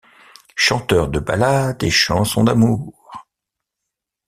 Chanteur 0.55 1.09
de 1.09 1.19
ballades 1.19 1.83
et 1.83 1.91
chansons 1.91 2.43
d'amour. 2.43 3.13